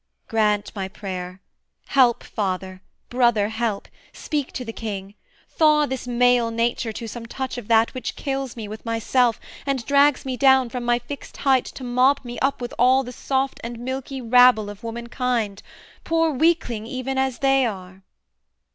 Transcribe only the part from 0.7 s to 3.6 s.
my prayer. Help, father, brother,